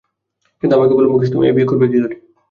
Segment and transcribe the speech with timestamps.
[0.63, 2.15] কিন্তু আমাকে বলো মুকেশ, তুমি এ বিয়ে করবে কি করে?